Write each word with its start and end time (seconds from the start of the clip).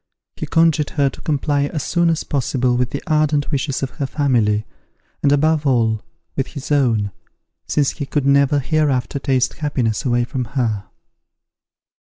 He 0.35 0.47
conjured 0.47 0.89
her 0.97 1.11
to 1.11 1.21
comply 1.21 1.65
as 1.65 1.83
soon 1.83 2.09
as 2.09 2.23
possible 2.23 2.75
with 2.75 2.89
the 2.89 3.03
ardent 3.05 3.51
wishes 3.51 3.83
of 3.83 3.91
her 3.91 4.07
family, 4.07 4.65
and 5.21 5.31
above 5.31 5.67
all, 5.67 6.01
with 6.35 6.47
his 6.47 6.71
own, 6.71 7.11
since 7.67 7.91
he 7.91 8.07
could 8.07 8.25
never 8.25 8.57
hereafter 8.57 9.19
taste 9.19 9.53
happiness 9.59 10.03
away 10.03 10.23
from 10.23 10.45
her. 10.57 10.85